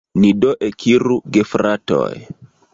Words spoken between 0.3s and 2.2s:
do ekiru, gefratoj!